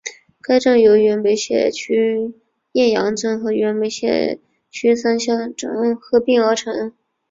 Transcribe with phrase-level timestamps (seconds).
[0.41, 2.33] 该镇由原梅县区
[2.71, 4.39] 雁洋镇和原梅县
[4.71, 6.95] 区三乡镇合并而成。